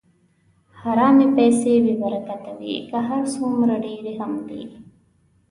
حرامې 0.79 1.27
پیسې 1.37 1.73
بېبرکته 1.83 2.51
وي، 2.59 2.75
که 2.89 2.97
هر 3.07 3.23
څومره 3.35 3.73
ډېرې 3.85 4.13
هم 4.19 4.31
وي. 4.47 4.63